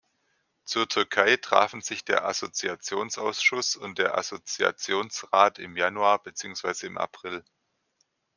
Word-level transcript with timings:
Zur 0.65 0.89
Türkei 0.89 1.37
trafen 1.37 1.81
sich 1.81 2.03
der 2.03 2.25
Assoziationsausschuss 2.25 3.75
und 3.75 3.99
der 3.99 4.17
Assoziationsrat 4.17 5.59
im 5.59 5.77
Januar 5.77 6.23
beziehungsweise 6.23 6.87
im 6.87 6.97
April. 6.97 7.45